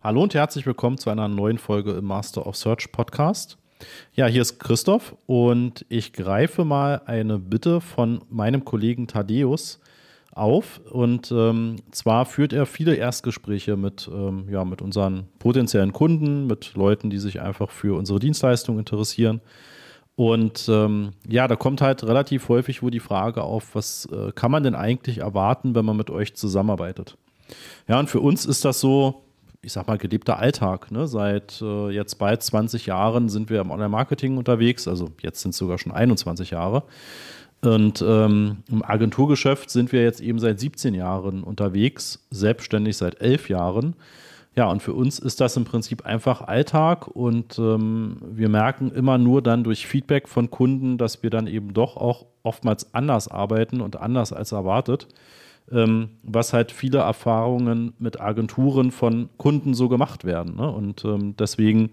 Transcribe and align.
Hallo 0.00 0.22
und 0.22 0.32
herzlich 0.32 0.64
willkommen 0.64 0.96
zu 0.96 1.10
einer 1.10 1.26
neuen 1.26 1.58
Folge 1.58 1.90
im 1.90 2.04
Master 2.04 2.46
of 2.46 2.54
Search 2.54 2.92
Podcast. 2.92 3.58
Ja, 4.14 4.26
hier 4.26 4.42
ist 4.42 4.60
Christoph 4.60 5.16
und 5.26 5.84
ich 5.88 6.12
greife 6.12 6.64
mal 6.64 7.02
eine 7.06 7.40
Bitte 7.40 7.80
von 7.80 8.20
meinem 8.30 8.64
Kollegen 8.64 9.08
Thaddeus 9.08 9.80
auf. 10.30 10.80
Und 10.88 11.32
ähm, 11.32 11.76
zwar 11.90 12.26
führt 12.26 12.52
er 12.52 12.64
viele 12.66 12.94
Erstgespräche 12.94 13.76
mit, 13.76 14.08
ähm, 14.12 14.48
ja, 14.48 14.64
mit 14.64 14.82
unseren 14.82 15.26
potenziellen 15.40 15.92
Kunden, 15.92 16.46
mit 16.46 16.74
Leuten, 16.74 17.10
die 17.10 17.18
sich 17.18 17.40
einfach 17.40 17.70
für 17.72 17.98
unsere 17.98 18.20
Dienstleistung 18.20 18.78
interessieren. 18.78 19.40
Und 20.14 20.68
ähm, 20.68 21.10
ja, 21.28 21.48
da 21.48 21.56
kommt 21.56 21.80
halt 21.80 22.04
relativ 22.04 22.48
häufig 22.48 22.84
wo 22.84 22.90
die 22.90 23.00
Frage 23.00 23.42
auf, 23.42 23.74
was 23.74 24.06
äh, 24.12 24.30
kann 24.30 24.52
man 24.52 24.62
denn 24.62 24.76
eigentlich 24.76 25.18
erwarten, 25.18 25.74
wenn 25.74 25.84
man 25.84 25.96
mit 25.96 26.08
euch 26.08 26.36
zusammenarbeitet? 26.36 27.18
Ja, 27.88 27.98
und 27.98 28.08
für 28.08 28.20
uns 28.20 28.46
ist 28.46 28.64
das 28.64 28.78
so, 28.78 29.24
ich 29.62 29.72
sag 29.72 29.86
mal, 29.86 29.98
gelebter 29.98 30.38
Alltag. 30.38 30.90
Ne? 30.90 31.06
Seit 31.06 31.60
äh, 31.62 31.90
jetzt 31.90 32.16
bald 32.16 32.42
20 32.42 32.86
Jahren 32.86 33.28
sind 33.28 33.50
wir 33.50 33.60
im 33.60 33.70
Online-Marketing 33.70 34.36
unterwegs, 34.36 34.86
also 34.86 35.10
jetzt 35.20 35.40
sind 35.40 35.50
es 35.50 35.58
sogar 35.58 35.78
schon 35.78 35.92
21 35.92 36.50
Jahre. 36.50 36.84
Und 37.60 38.02
ähm, 38.06 38.58
im 38.70 38.84
Agenturgeschäft 38.84 39.68
sind 39.70 39.90
wir 39.90 40.02
jetzt 40.02 40.20
eben 40.20 40.38
seit 40.38 40.60
17 40.60 40.94
Jahren 40.94 41.42
unterwegs, 41.42 42.24
selbstständig 42.30 42.96
seit 42.96 43.20
11 43.20 43.48
Jahren. 43.48 43.96
Ja, 44.54 44.70
und 44.70 44.82
für 44.82 44.92
uns 44.92 45.18
ist 45.18 45.40
das 45.40 45.56
im 45.56 45.64
Prinzip 45.64 46.06
einfach 46.06 46.42
Alltag 46.42 47.06
und 47.08 47.58
ähm, 47.58 48.16
wir 48.20 48.48
merken 48.48 48.90
immer 48.90 49.16
nur 49.18 49.42
dann 49.42 49.62
durch 49.62 49.86
Feedback 49.86 50.28
von 50.28 50.50
Kunden, 50.50 50.98
dass 50.98 51.22
wir 51.22 51.30
dann 51.30 51.46
eben 51.46 51.74
doch 51.74 51.96
auch 51.96 52.26
oftmals 52.42 52.92
anders 52.92 53.28
arbeiten 53.28 53.80
und 53.80 53.96
anders 54.00 54.32
als 54.32 54.52
erwartet, 54.52 55.06
ähm, 55.72 56.10
was 56.22 56.52
halt 56.52 56.72
viele 56.72 56.98
Erfahrungen 56.98 57.94
mit 57.98 58.20
Agenturen 58.20 58.90
von 58.90 59.28
Kunden 59.36 59.74
so 59.74 59.88
gemacht 59.88 60.24
werden. 60.24 60.56
Ne? 60.56 60.70
Und 60.70 61.04
ähm, 61.04 61.34
deswegen 61.36 61.90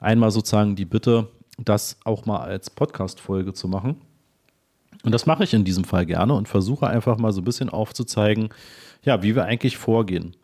einmal 0.00 0.30
sozusagen 0.30 0.76
die 0.76 0.84
Bitte, 0.84 1.28
das 1.58 1.98
auch 2.04 2.26
mal 2.26 2.40
als 2.40 2.70
Podcast-Folge 2.70 3.52
zu 3.52 3.68
machen. 3.68 3.96
Und 5.04 5.12
das 5.12 5.26
mache 5.26 5.44
ich 5.44 5.54
in 5.54 5.64
diesem 5.64 5.84
Fall 5.84 6.06
gerne 6.06 6.34
und 6.34 6.48
versuche 6.48 6.86
einfach 6.86 7.18
mal 7.18 7.32
so 7.32 7.40
ein 7.40 7.44
bisschen 7.44 7.68
aufzuzeigen, 7.68 8.50
ja, 9.04 9.22
wie 9.22 9.34
wir 9.34 9.44
eigentlich 9.44 9.76
vorgehen. 9.76 10.36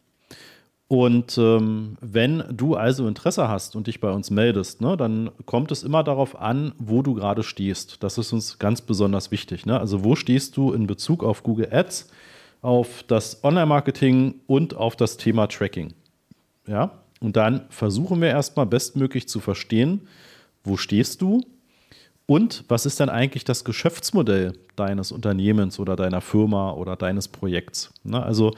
Und 0.89 1.37
ähm, 1.37 1.99
wenn 2.01 2.43
du 2.51 2.75
also 2.75 3.07
Interesse 3.07 3.47
hast 3.47 3.77
und 3.77 3.87
dich 3.87 4.01
bei 4.01 4.11
uns 4.11 4.31
meldest, 4.31 4.81
ne, 4.81 4.97
dann 4.97 5.31
kommt 5.45 5.71
es 5.71 5.83
immer 5.83 6.03
darauf 6.03 6.41
an, 6.41 6.73
wo 6.79 7.03
du 7.03 7.13
gerade 7.13 7.43
stehst. 7.43 8.03
Das 8.03 8.17
ist 8.17 8.33
uns 8.33 8.59
ganz 8.59 8.81
besonders 8.81 9.31
wichtig. 9.31 9.67
Ne? 9.67 9.79
Also 9.79 10.03
wo 10.03 10.17
stehst 10.17 10.57
du 10.57 10.73
in 10.73 10.87
Bezug 10.87 11.23
auf 11.23 11.43
Google 11.43 11.69
Ads, 11.71 12.11
auf 12.61 13.05
das 13.05 13.45
Online-Marketing 13.45 14.41
und 14.47 14.75
auf 14.75 14.97
das 14.97 15.17
Thema 15.17 15.47
Tracking. 15.47 15.95
Ja, 16.67 16.91
und 17.21 17.37
dann 17.37 17.63
versuchen 17.71 18.21
wir 18.21 18.29
erstmal 18.29 18.67
bestmöglich 18.67 19.29
zu 19.29 19.41
verstehen, 19.41 20.07
wo 20.65 20.77
stehst 20.77 21.23
du 21.23 21.41
und 22.27 22.65
was 22.69 22.87
ist 22.87 23.01
denn 23.01 23.09
eigentlich 23.09 23.45
das 23.45 23.65
Geschäftsmodell 23.65 24.53
deines 24.77 25.13
Unternehmens 25.13 25.79
oder 25.81 25.97
deiner 25.97 26.21
Firma 26.21 26.73
oder 26.73 26.95
deines 26.95 27.29
Projekts. 27.29 27.93
Ne? 28.05 28.23
Also 28.23 28.55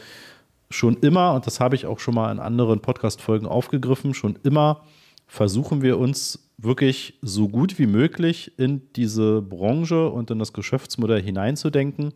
schon 0.71 0.97
immer, 0.99 1.35
und 1.35 1.47
das 1.47 1.61
habe 1.61 1.77
ich 1.77 1.87
auch 1.87 2.01
schon 2.01 2.15
mal 2.15 2.31
in 2.33 2.39
anderen 2.39 2.81
Podcast-Folgen 2.81 3.47
aufgegriffen, 3.47 4.15
schon 4.15 4.39
immer 4.43 4.83
versuchen 5.27 5.83
wir 5.83 5.99
uns 5.99 6.51
wirklich 6.59 7.15
so 7.23 7.49
gut 7.49 7.79
wie 7.79 7.87
möglich 7.87 8.59
in 8.59 8.83
diese 8.97 9.41
Branche 9.41 10.11
und 10.11 10.31
in 10.31 10.39
das 10.39 10.53
Geschäftsmodell 10.53 11.23
hineinzudenken 11.23 12.13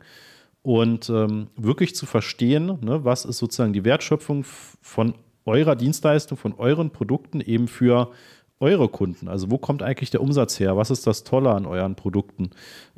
und 0.64 1.10
ähm, 1.10 1.48
wirklich 1.56 1.94
zu 1.94 2.06
verstehen, 2.06 2.78
ne, 2.80 3.04
was 3.04 3.26
ist 3.26 3.36
sozusagen 3.36 3.74
die 3.74 3.84
Wertschöpfung 3.84 4.44
von 4.80 5.14
eurer 5.44 5.76
Dienstleistung, 5.76 6.38
von 6.38 6.54
euren 6.54 6.88
Produkten 6.88 7.42
eben 7.42 7.68
für 7.68 8.12
eure 8.60 8.88
Kunden? 8.88 9.28
Also 9.28 9.50
wo 9.50 9.58
kommt 9.58 9.82
eigentlich 9.82 10.08
der 10.08 10.22
Umsatz 10.22 10.58
her? 10.58 10.74
Was 10.78 10.90
ist 10.90 11.06
das 11.06 11.22
Tolle 11.22 11.50
an 11.50 11.66
euren 11.66 11.96
Produkten? 11.96 12.48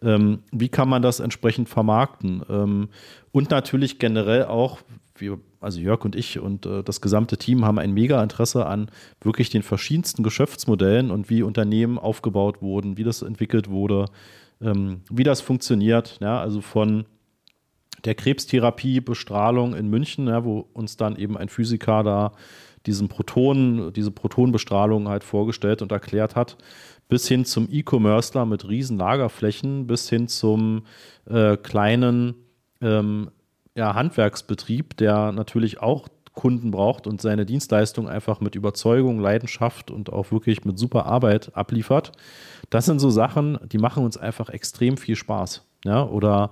Ähm, 0.00 0.44
wie 0.52 0.68
kann 0.68 0.88
man 0.88 1.02
das 1.02 1.18
entsprechend 1.18 1.68
vermarkten? 1.68 2.40
Ähm, 2.48 2.88
und 3.32 3.50
natürlich 3.50 3.98
generell 3.98 4.44
auch, 4.44 4.78
wir, 5.16 5.40
also 5.60 5.80
Jörg 5.80 6.04
und 6.04 6.14
ich 6.14 6.38
und 6.38 6.66
äh, 6.66 6.84
das 6.84 7.00
gesamte 7.00 7.36
Team 7.36 7.64
haben 7.64 7.80
ein 7.80 7.92
mega 7.92 8.22
Interesse 8.22 8.66
an 8.66 8.92
wirklich 9.20 9.50
den 9.50 9.64
verschiedensten 9.64 10.22
Geschäftsmodellen 10.22 11.10
und 11.10 11.30
wie 11.30 11.42
Unternehmen 11.42 11.98
aufgebaut 11.98 12.62
wurden, 12.62 12.96
wie 12.96 13.02
das 13.02 13.22
entwickelt 13.22 13.68
wurde, 13.68 14.04
ähm, 14.60 15.00
wie 15.10 15.24
das 15.24 15.40
funktioniert. 15.40 16.18
Ja, 16.20 16.40
also 16.40 16.60
von 16.60 17.06
der 18.04 18.14
Krebstherapie, 18.14 19.00
Bestrahlung 19.00 19.74
in 19.74 19.88
München, 19.88 20.28
ja, 20.28 20.44
wo 20.44 20.66
uns 20.72 20.96
dann 20.96 21.16
eben 21.16 21.36
ein 21.36 21.48
Physiker 21.48 22.02
da 22.02 22.32
diesen 22.86 23.08
Protonen, 23.08 23.92
diese 23.92 24.10
Protonenbestrahlung 24.10 25.08
halt 25.08 25.24
vorgestellt 25.24 25.82
und 25.82 25.92
erklärt 25.92 26.36
hat, 26.36 26.56
bis 27.08 27.28
hin 27.28 27.44
zum 27.44 27.68
E-Commercer 27.70 28.46
mit 28.46 28.68
riesen 28.68 28.96
Lagerflächen, 28.96 29.86
bis 29.86 30.08
hin 30.08 30.28
zum 30.28 30.84
äh, 31.28 31.56
kleinen 31.56 32.34
ähm, 32.80 33.30
ja, 33.74 33.94
Handwerksbetrieb, 33.94 34.96
der 34.96 35.32
natürlich 35.32 35.80
auch 35.80 36.08
Kunden 36.32 36.70
braucht 36.70 37.06
und 37.06 37.20
seine 37.20 37.46
Dienstleistung 37.46 38.08
einfach 38.08 38.40
mit 38.40 38.54
Überzeugung, 38.54 39.18
Leidenschaft 39.18 39.90
und 39.90 40.12
auch 40.12 40.30
wirklich 40.30 40.64
mit 40.64 40.78
super 40.78 41.06
Arbeit 41.06 41.56
abliefert. 41.56 42.12
Das 42.68 42.84
sind 42.84 42.98
so 42.98 43.10
Sachen, 43.10 43.58
die 43.72 43.78
machen 43.78 44.04
uns 44.04 44.16
einfach 44.16 44.50
extrem 44.50 44.96
viel 44.96 45.16
Spaß. 45.16 45.64
Ja, 45.84 46.04
oder 46.04 46.50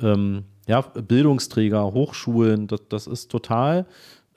ähm, 0.00 0.44
ja, 0.68 0.82
Bildungsträger, 0.82 1.92
Hochschulen, 1.92 2.68
das, 2.68 2.82
das 2.88 3.06
ist 3.06 3.30
total 3.30 3.86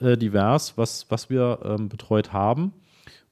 äh, 0.00 0.16
divers, 0.16 0.76
was, 0.76 1.06
was 1.10 1.30
wir 1.30 1.60
ähm, 1.64 1.88
betreut 1.88 2.32
haben. 2.32 2.72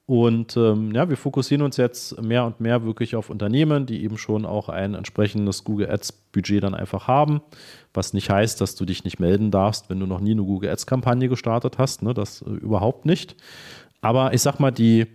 Und 0.05 0.57
ähm, 0.57 0.91
ja, 0.91 1.09
wir 1.09 1.17
fokussieren 1.17 1.61
uns 1.61 1.77
jetzt 1.77 2.21
mehr 2.21 2.45
und 2.45 2.59
mehr 2.59 2.83
wirklich 2.83 3.15
auf 3.15 3.29
Unternehmen, 3.29 3.85
die 3.85 4.03
eben 4.03 4.17
schon 4.17 4.45
auch 4.45 4.67
ein 4.67 4.93
entsprechendes 4.93 5.63
Google 5.63 5.89
Ads 5.89 6.11
Budget 6.11 6.63
dann 6.63 6.75
einfach 6.75 7.07
haben. 7.07 7.41
Was 7.93 8.13
nicht 8.13 8.29
heißt, 8.29 8.59
dass 8.59 8.75
du 8.75 8.85
dich 8.85 9.03
nicht 9.03 9.19
melden 9.19 9.51
darfst, 9.51 9.89
wenn 9.89 9.99
du 9.99 10.05
noch 10.05 10.19
nie 10.19 10.31
eine 10.31 10.43
Google 10.43 10.69
Ads 10.69 10.85
Kampagne 10.85 11.29
gestartet 11.29 11.77
hast. 11.77 12.03
Ne? 12.03 12.13
Das 12.13 12.41
äh, 12.41 12.49
überhaupt 12.49 13.05
nicht. 13.05 13.35
Aber 14.01 14.33
ich 14.33 14.41
sag 14.41 14.59
mal, 14.59 14.71
die, 14.71 15.07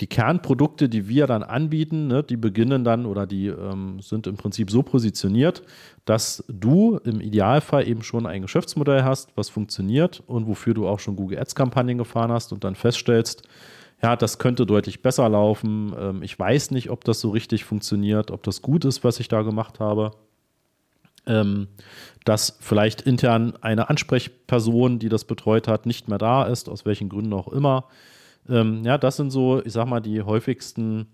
die 0.00 0.06
Kernprodukte, 0.06 0.88
die 0.88 1.08
wir 1.08 1.26
dann 1.26 1.42
anbieten, 1.42 2.06
ne, 2.06 2.22
die 2.22 2.36
beginnen 2.36 2.84
dann 2.84 3.04
oder 3.04 3.26
die 3.26 3.48
ähm, 3.48 4.00
sind 4.00 4.26
im 4.26 4.36
Prinzip 4.36 4.70
so 4.70 4.82
positioniert, 4.82 5.62
dass 6.06 6.42
du 6.48 6.98
im 7.04 7.20
Idealfall 7.20 7.86
eben 7.86 8.02
schon 8.02 8.26
ein 8.26 8.42
Geschäftsmodell 8.42 9.04
hast, 9.04 9.36
was 9.36 9.50
funktioniert 9.50 10.22
und 10.26 10.46
wofür 10.46 10.74
du 10.74 10.88
auch 10.88 11.00
schon 11.00 11.16
Google 11.16 11.38
Ads 11.38 11.54
Kampagnen 11.54 11.98
gefahren 11.98 12.32
hast 12.32 12.52
und 12.52 12.64
dann 12.64 12.74
feststellst, 12.74 13.42
ja, 14.02 14.16
das 14.16 14.38
könnte 14.38 14.64
deutlich 14.64 15.02
besser 15.02 15.28
laufen. 15.28 15.94
Ähm, 15.98 16.22
ich 16.22 16.38
weiß 16.38 16.70
nicht, 16.70 16.90
ob 16.90 17.04
das 17.04 17.20
so 17.20 17.30
richtig 17.30 17.64
funktioniert, 17.64 18.30
ob 18.30 18.42
das 18.42 18.62
gut 18.62 18.86
ist, 18.86 19.04
was 19.04 19.20
ich 19.20 19.28
da 19.28 19.42
gemacht 19.42 19.80
habe. 19.80 20.12
Ähm, 21.26 21.68
dass 22.24 22.56
vielleicht 22.60 23.02
intern 23.02 23.52
eine 23.60 23.90
Ansprechperson, 23.90 24.98
die 24.98 25.10
das 25.10 25.26
betreut 25.26 25.68
hat, 25.68 25.84
nicht 25.84 26.08
mehr 26.08 26.16
da 26.16 26.44
ist, 26.44 26.70
aus 26.70 26.86
welchen 26.86 27.10
Gründen 27.10 27.34
auch 27.34 27.48
immer. 27.48 27.84
Ähm, 28.50 28.82
ja, 28.84 28.98
das 28.98 29.16
sind 29.16 29.30
so, 29.30 29.64
ich 29.64 29.72
sag 29.72 29.86
mal, 29.86 30.00
die 30.00 30.22
häufigsten 30.22 31.06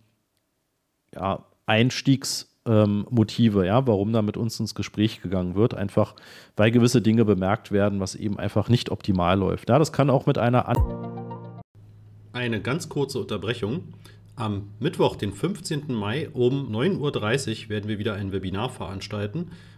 ja, 1.14 1.44
Einstiegsmotive, 1.66 3.60
ähm, 3.60 3.66
ja, 3.66 3.86
warum 3.86 4.12
da 4.12 4.22
mit 4.22 4.36
uns 4.36 4.58
ins 4.58 4.74
Gespräch 4.74 5.22
gegangen 5.22 5.54
wird. 5.54 5.74
Einfach, 5.74 6.16
weil 6.56 6.70
gewisse 6.70 7.02
Dinge 7.02 7.24
bemerkt 7.24 7.70
werden, 7.70 8.00
was 8.00 8.14
eben 8.14 8.38
einfach 8.38 8.68
nicht 8.68 8.90
optimal 8.90 9.38
läuft. 9.38 9.68
Ja, 9.68 9.78
das 9.78 9.92
kann 9.92 10.10
auch 10.10 10.26
mit 10.26 10.38
einer 10.38 10.68
An 10.68 10.76
eine 12.36 12.60
ganz 12.60 12.88
kurze 12.88 13.18
Unterbrechung. 13.18 13.94
Am 14.36 14.68
Mittwoch, 14.78 15.16
den 15.16 15.32
15. 15.32 15.94
Mai 15.94 16.28
um 16.28 16.70
9.30 16.70 17.64
Uhr 17.64 17.68
werden 17.70 17.88
wir 17.88 17.98
wieder 17.98 18.14
ein 18.14 18.32
Webinar 18.32 18.68
veranstalten 18.68 19.50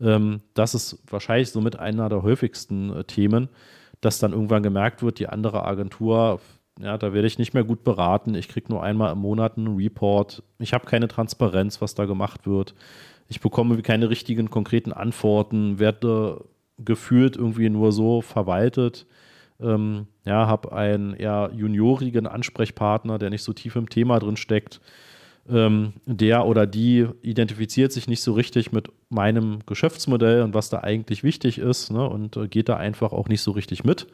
Ähm, 0.00 0.40
das 0.54 0.74
ist 0.74 1.02
wahrscheinlich 1.10 1.50
somit 1.50 1.78
einer 1.78 2.08
der 2.08 2.22
häufigsten 2.22 2.94
äh, 2.94 3.04
Themen, 3.04 3.48
dass 4.00 4.18
dann 4.18 4.32
irgendwann 4.32 4.62
gemerkt 4.62 5.02
wird, 5.02 5.18
die 5.18 5.28
andere 5.28 5.64
Agentur, 5.64 6.40
ja, 6.80 6.96
da 6.96 7.12
werde 7.12 7.26
ich 7.26 7.38
nicht 7.38 7.54
mehr 7.54 7.64
gut 7.64 7.82
beraten. 7.82 8.34
Ich 8.34 8.48
kriege 8.48 8.70
nur 8.70 8.82
einmal 8.82 9.12
im 9.12 9.18
Monat 9.18 9.56
einen 9.56 9.76
Report. 9.76 10.42
Ich 10.58 10.72
habe 10.72 10.86
keine 10.86 11.08
Transparenz, 11.08 11.80
was 11.80 11.94
da 11.94 12.04
gemacht 12.04 12.46
wird. 12.46 12.74
Ich 13.28 13.40
bekomme 13.40 13.80
keine 13.82 14.08
richtigen, 14.10 14.50
konkreten 14.50 14.92
Antworten, 14.92 15.78
werde 15.78 16.44
gefühlt 16.78 17.36
irgendwie 17.36 17.68
nur 17.68 17.90
so 17.90 18.20
verwaltet 18.20 19.06
ähm, 19.60 20.06
ja, 20.24 20.46
habe 20.46 20.72
einen 20.72 21.14
eher 21.14 21.50
juniorigen 21.54 22.26
Ansprechpartner, 22.26 23.18
der 23.18 23.30
nicht 23.30 23.42
so 23.42 23.52
tief 23.52 23.76
im 23.76 23.88
Thema 23.88 24.18
drin 24.18 24.36
steckt. 24.36 24.80
Ähm, 25.48 25.94
der 26.06 26.46
oder 26.46 26.66
die 26.66 27.06
identifiziert 27.22 27.92
sich 27.92 28.06
nicht 28.06 28.22
so 28.22 28.34
richtig 28.34 28.70
mit 28.70 28.90
meinem 29.08 29.60
Geschäftsmodell 29.66 30.42
und 30.42 30.54
was 30.54 30.68
da 30.68 30.80
eigentlich 30.80 31.22
wichtig 31.22 31.58
ist 31.58 31.90
ne, 31.90 32.08
und 32.08 32.36
äh, 32.36 32.48
geht 32.48 32.68
da 32.68 32.76
einfach 32.76 33.12
auch 33.12 33.28
nicht 33.28 33.42
so 33.42 33.52
richtig 33.52 33.84
mit. 33.84 34.06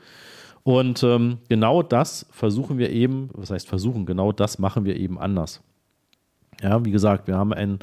Und 0.62 1.02
ähm, 1.02 1.38
genau 1.48 1.82
das 1.82 2.26
versuchen 2.30 2.78
wir 2.78 2.90
eben, 2.90 3.28
was 3.34 3.50
heißt 3.50 3.68
versuchen, 3.68 4.06
genau 4.06 4.32
das 4.32 4.58
machen 4.58 4.84
wir 4.84 4.96
eben 4.96 5.18
anders. 5.18 5.62
Ja, 6.62 6.84
wie 6.84 6.90
gesagt, 6.90 7.26
wir 7.26 7.36
haben 7.36 7.52
einen 7.52 7.80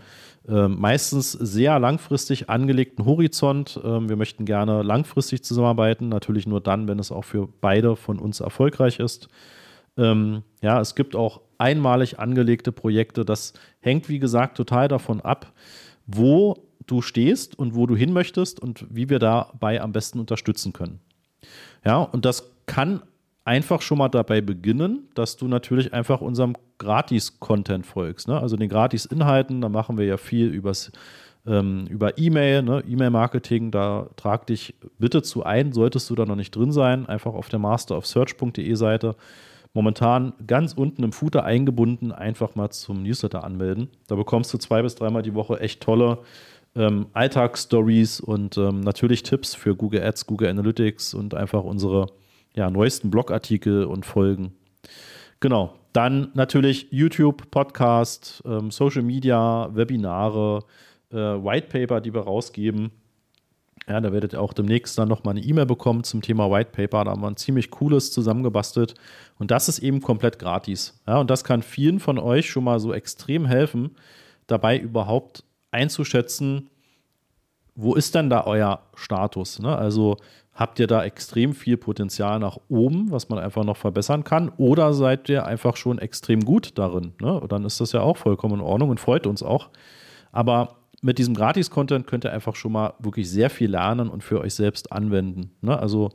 äh, 0.47 0.67
meistens 0.67 1.33
sehr 1.33 1.77
langfristig 1.79 2.49
angelegten 2.49 3.05
Horizont. 3.05 3.79
Ähm, 3.83 4.09
wir 4.09 4.15
möchten 4.15 4.45
gerne 4.45 4.81
langfristig 4.81 5.43
zusammenarbeiten, 5.43 6.09
natürlich 6.09 6.47
nur 6.47 6.61
dann, 6.61 6.87
wenn 6.87 6.97
es 6.97 7.11
auch 7.11 7.25
für 7.25 7.47
beide 7.47 7.95
von 7.95 8.17
uns 8.17 8.39
erfolgreich 8.39 8.99
ist. 8.99 9.29
Ähm, 9.97 10.43
ja, 10.63 10.79
es 10.79 10.95
gibt 10.95 11.15
auch 11.15 11.41
einmalig 11.57 12.17
angelegte 12.17 12.71
Projekte. 12.71 13.25
Das 13.25 13.53
hängt, 13.81 14.09
wie 14.09 14.19
gesagt, 14.19 14.57
total 14.57 14.87
davon 14.87 15.21
ab, 15.21 15.53
wo 16.07 16.55
du 16.87 17.01
stehst 17.01 17.57
und 17.57 17.75
wo 17.75 17.87
du 17.87 17.95
hin 17.95 18.13
möchtest 18.13 18.59
und 18.59 18.85
wie 18.89 19.09
wir 19.09 19.19
dabei 19.19 19.81
am 19.81 19.91
besten 19.91 20.19
unterstützen 20.19 20.73
können. 20.73 20.99
Ja, 21.85 22.01
und 22.01 22.25
das 22.25 22.51
kann 22.65 23.01
einfach 23.43 23.81
schon 23.81 23.97
mal 23.97 24.09
dabei 24.09 24.41
beginnen, 24.41 25.09
dass 25.15 25.37
du 25.37 25.47
natürlich 25.47 25.93
einfach 25.93 26.21
unserem 26.21 26.55
Gratis-Content 26.77 27.85
folgst. 27.85 28.27
Ne? 28.27 28.39
Also 28.39 28.55
den 28.55 28.69
Gratis-Inhalten, 28.69 29.61
da 29.61 29.69
machen 29.69 29.97
wir 29.97 30.05
ja 30.05 30.17
viel 30.17 30.47
übers, 30.47 30.91
ähm, 31.45 31.87
über 31.87 32.17
E-Mail, 32.17 32.61
ne? 32.61 32.83
E-Mail-Marketing, 32.87 33.71
da 33.71 34.09
trag 34.15 34.45
dich 34.45 34.75
bitte 34.99 35.23
zu 35.23 35.43
ein, 35.43 35.73
solltest 35.73 36.09
du 36.09 36.15
da 36.15 36.25
noch 36.25 36.35
nicht 36.35 36.55
drin 36.55 36.71
sein, 36.71 37.07
einfach 37.07 37.33
auf 37.33 37.49
der 37.49 37.59
masterofsearch.de 37.59 38.73
Seite 38.75 39.15
momentan 39.73 40.33
ganz 40.45 40.73
unten 40.73 41.03
im 41.03 41.11
Footer 41.11 41.43
eingebunden, 41.43 42.11
einfach 42.11 42.55
mal 42.55 42.69
zum 42.69 43.03
Newsletter 43.03 43.43
anmelden. 43.43 43.89
Da 44.07 44.15
bekommst 44.15 44.53
du 44.53 44.57
zwei 44.57 44.81
bis 44.81 44.95
dreimal 44.95 45.21
die 45.23 45.33
Woche 45.33 45.59
echt 45.59 45.81
tolle 45.81 46.19
ähm, 46.75 47.07
Alltagsstories 47.13 48.19
und 48.21 48.57
ähm, 48.57 48.81
natürlich 48.81 49.23
Tipps 49.23 49.55
für 49.55 49.75
Google 49.75 50.03
Ads, 50.03 50.25
Google 50.25 50.49
Analytics 50.49 51.13
und 51.13 51.33
einfach 51.33 51.63
unsere 51.63 52.07
ja, 52.53 52.69
neuesten 52.69 53.11
Blogartikel 53.11 53.85
und 53.85 54.05
Folgen. 54.05 54.53
Genau. 55.39 55.75
Dann 55.93 56.29
natürlich 56.35 56.87
YouTube, 56.91 57.51
Podcast, 57.51 58.41
ähm, 58.45 58.71
Social 58.71 59.01
Media, 59.01 59.69
Webinare, 59.73 60.63
äh, 61.11 61.15
White 61.15 61.67
Paper, 61.67 61.99
die 61.99 62.13
wir 62.13 62.21
rausgeben. 62.21 62.91
Ja, 63.89 63.99
da 63.99 64.13
werdet 64.13 64.33
ihr 64.33 64.41
auch 64.41 64.53
demnächst 64.53 64.97
dann 64.97 65.09
nochmal 65.09 65.35
eine 65.35 65.45
E-Mail 65.45 65.65
bekommen 65.65 66.05
zum 66.05 66.21
Thema 66.21 66.49
White 66.49 66.69
Paper. 66.71 67.03
Da 67.03 67.11
haben 67.11 67.21
wir 67.21 67.27
ein 67.27 67.35
ziemlich 67.35 67.71
cooles 67.71 68.11
zusammengebastelt. 68.13 68.93
Und 69.37 69.51
das 69.51 69.67
ist 69.67 69.79
eben 69.79 70.01
komplett 70.01 70.39
gratis. 70.39 71.01
Ja, 71.05 71.19
und 71.19 71.29
das 71.29 71.43
kann 71.43 71.61
vielen 71.61 71.99
von 71.99 72.17
euch 72.17 72.49
schon 72.49 72.63
mal 72.63 72.79
so 72.79 72.93
extrem 72.93 73.45
helfen, 73.45 73.97
dabei 74.47 74.77
überhaupt 74.77 75.43
einzuschätzen, 75.71 76.69
wo 77.75 77.95
ist 77.95 78.15
denn 78.15 78.29
da 78.29 78.45
euer 78.45 78.81
Status? 78.95 79.59
Ne? 79.59 79.75
Also 79.75 80.17
habt 80.53 80.79
ihr 80.79 80.87
da 80.87 81.03
extrem 81.03 81.53
viel 81.53 81.77
Potenzial 81.77 82.39
nach 82.39 82.57
oben, 82.67 83.11
was 83.11 83.29
man 83.29 83.39
einfach 83.39 83.63
noch 83.63 83.77
verbessern 83.77 84.23
kann? 84.23 84.49
Oder 84.57 84.93
seid 84.93 85.29
ihr 85.29 85.45
einfach 85.45 85.77
schon 85.77 85.97
extrem 85.97 86.41
gut 86.41 86.77
darin? 86.77 87.13
Ne? 87.21 87.39
Und 87.39 87.51
dann 87.51 87.65
ist 87.65 87.79
das 87.79 87.93
ja 87.93 88.01
auch 88.01 88.17
vollkommen 88.17 88.55
in 88.55 88.61
Ordnung 88.61 88.89
und 88.89 88.99
freut 88.99 89.25
uns 89.25 89.41
auch. 89.41 89.69
Aber 90.31 90.75
mit 91.01 91.17
diesem 91.17 91.33
Gratis-Content 91.33 92.05
könnt 92.05 92.25
ihr 92.25 92.33
einfach 92.33 92.55
schon 92.55 92.73
mal 92.73 92.93
wirklich 92.99 93.29
sehr 93.29 93.49
viel 93.49 93.71
lernen 93.71 94.09
und 94.09 94.23
für 94.23 94.39
euch 94.41 94.53
selbst 94.53 94.91
anwenden. 94.91 95.51
Ne? 95.61 95.77
Also 95.77 96.09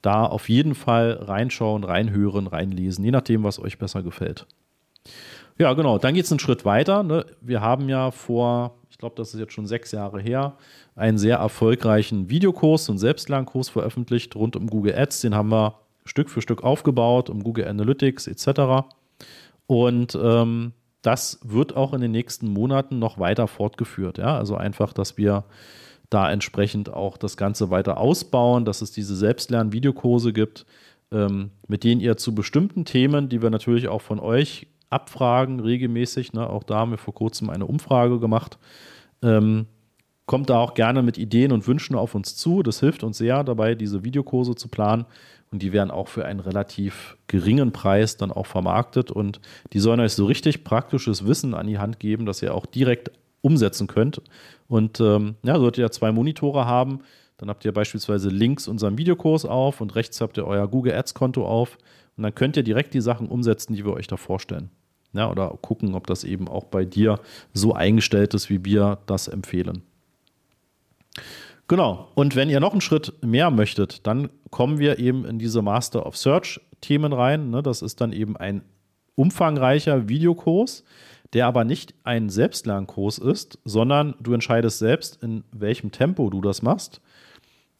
da 0.00 0.24
auf 0.24 0.48
jeden 0.48 0.74
Fall 0.74 1.12
reinschauen, 1.12 1.84
reinhören, 1.84 2.46
reinlesen, 2.46 3.04
je 3.04 3.10
nachdem, 3.10 3.44
was 3.44 3.58
euch 3.58 3.78
besser 3.78 4.02
gefällt. 4.02 4.46
Ja, 5.58 5.72
genau. 5.74 5.98
Dann 5.98 6.14
geht 6.14 6.24
es 6.24 6.32
einen 6.32 6.40
Schritt 6.40 6.64
weiter. 6.64 7.02
Ne? 7.02 7.26
Wir 7.40 7.60
haben 7.60 7.88
ja 7.88 8.10
vor, 8.10 8.76
ich 8.90 8.98
glaube, 8.98 9.14
das 9.16 9.34
ist 9.34 9.40
jetzt 9.40 9.52
schon 9.52 9.66
sechs 9.66 9.92
Jahre 9.92 10.20
her, 10.20 10.56
einen 10.96 11.18
sehr 11.18 11.36
erfolgreichen 11.36 12.30
Videokurs 12.30 12.88
und 12.88 12.98
Selbstlernkurs 12.98 13.68
veröffentlicht 13.68 14.34
rund 14.34 14.56
um 14.56 14.66
Google 14.66 14.94
Ads. 14.96 15.20
Den 15.20 15.34
haben 15.34 15.50
wir 15.50 15.74
Stück 16.04 16.30
für 16.30 16.42
Stück 16.42 16.64
aufgebaut, 16.64 17.30
um 17.30 17.42
Google 17.44 17.68
Analytics 17.68 18.26
etc. 18.26 18.86
Und 19.66 20.18
ähm, 20.20 20.72
das 21.02 21.40
wird 21.44 21.76
auch 21.76 21.92
in 21.92 22.00
den 22.00 22.12
nächsten 22.12 22.48
Monaten 22.48 22.98
noch 22.98 23.18
weiter 23.18 23.46
fortgeführt. 23.46 24.18
Ja? 24.18 24.36
Also 24.36 24.56
einfach, 24.56 24.92
dass 24.92 25.18
wir 25.18 25.44
da 26.10 26.30
entsprechend 26.30 26.92
auch 26.92 27.16
das 27.16 27.36
Ganze 27.36 27.70
weiter 27.70 27.98
ausbauen, 27.98 28.64
dass 28.64 28.82
es 28.82 28.92
diese 28.92 29.16
Selbstlern-Videokurse 29.16 30.32
gibt, 30.32 30.66
ähm, 31.10 31.50
mit 31.68 31.84
denen 31.84 32.00
ihr 32.00 32.16
zu 32.16 32.34
bestimmten 32.34 32.84
Themen, 32.84 33.28
die 33.28 33.42
wir 33.42 33.50
natürlich 33.50 33.88
auch 33.88 34.02
von 34.02 34.20
euch 34.20 34.66
abfragen, 34.92 35.60
regelmäßig, 35.60 36.32
ne? 36.32 36.48
auch 36.48 36.62
da 36.62 36.76
haben 36.76 36.90
wir 36.92 36.98
vor 36.98 37.14
kurzem 37.14 37.50
eine 37.50 37.66
Umfrage 37.66 38.18
gemacht, 38.20 38.58
ähm, 39.22 39.66
kommt 40.26 40.50
da 40.50 40.58
auch 40.58 40.74
gerne 40.74 41.02
mit 41.02 41.18
Ideen 41.18 41.52
und 41.52 41.66
Wünschen 41.66 41.96
auf 41.96 42.14
uns 42.14 42.36
zu. 42.36 42.62
Das 42.62 42.80
hilft 42.80 43.02
uns 43.02 43.18
sehr 43.18 43.42
dabei, 43.44 43.74
diese 43.74 44.04
Videokurse 44.04 44.54
zu 44.54 44.68
planen 44.68 45.04
und 45.50 45.62
die 45.62 45.72
werden 45.72 45.90
auch 45.90 46.08
für 46.08 46.24
einen 46.24 46.40
relativ 46.40 47.18
geringen 47.26 47.72
Preis 47.72 48.16
dann 48.16 48.32
auch 48.32 48.46
vermarktet 48.46 49.10
und 49.10 49.40
die 49.72 49.78
sollen 49.78 50.00
euch 50.00 50.12
so 50.12 50.24
richtig 50.24 50.64
praktisches 50.64 51.26
Wissen 51.26 51.54
an 51.54 51.66
die 51.66 51.78
Hand 51.78 52.00
geben, 52.00 52.24
dass 52.24 52.42
ihr 52.42 52.54
auch 52.54 52.66
direkt 52.66 53.10
umsetzen 53.42 53.86
könnt. 53.88 54.22
Und 54.68 55.00
ähm, 55.00 55.34
ja, 55.42 55.58
solltet 55.58 55.78
ihr 55.78 55.90
zwei 55.90 56.12
Monitore 56.12 56.64
haben, 56.64 57.00
dann 57.36 57.50
habt 57.50 57.64
ihr 57.64 57.72
beispielsweise 57.72 58.28
links 58.28 58.68
unseren 58.68 58.96
Videokurs 58.96 59.44
auf 59.44 59.80
und 59.80 59.94
rechts 59.94 60.20
habt 60.20 60.38
ihr 60.38 60.46
euer 60.46 60.68
Google 60.68 60.94
Ads 60.94 61.14
Konto 61.14 61.46
auf 61.46 61.76
und 62.16 62.22
dann 62.22 62.34
könnt 62.34 62.56
ihr 62.56 62.62
direkt 62.62 62.94
die 62.94 63.00
Sachen 63.00 63.28
umsetzen, 63.28 63.74
die 63.74 63.84
wir 63.84 63.92
euch 63.92 64.06
da 64.06 64.16
vorstellen. 64.16 64.70
Ja, 65.12 65.30
oder 65.30 65.58
gucken, 65.60 65.94
ob 65.94 66.06
das 66.06 66.24
eben 66.24 66.48
auch 66.48 66.64
bei 66.64 66.84
dir 66.84 67.20
so 67.52 67.74
eingestellt 67.74 68.34
ist, 68.34 68.48
wie 68.48 68.64
wir 68.64 68.98
das 69.06 69.28
empfehlen. 69.28 69.82
Genau. 71.68 72.08
Und 72.14 72.36
wenn 72.36 72.50
ihr 72.50 72.60
noch 72.60 72.72
einen 72.72 72.80
Schritt 72.80 73.12
mehr 73.22 73.50
möchtet, 73.50 74.06
dann 74.06 74.30
kommen 74.50 74.78
wir 74.78 74.98
eben 74.98 75.24
in 75.24 75.38
diese 75.38 75.62
Master 75.62 76.06
of 76.06 76.16
Search 76.16 76.60
Themen 76.80 77.12
rein. 77.12 77.50
Ne? 77.50 77.62
Das 77.62 77.82
ist 77.82 78.00
dann 78.00 78.12
eben 78.12 78.36
ein 78.36 78.62
umfangreicher 79.14 80.08
Videokurs, 80.08 80.84
der 81.32 81.46
aber 81.46 81.64
nicht 81.64 81.94
ein 82.04 82.28
Selbstlernkurs 82.28 83.18
ist, 83.18 83.58
sondern 83.64 84.14
du 84.20 84.34
entscheidest 84.34 84.78
selbst, 84.78 85.22
in 85.22 85.44
welchem 85.52 85.92
Tempo 85.92 86.28
du 86.28 86.40
das 86.40 86.62
machst. 86.62 87.00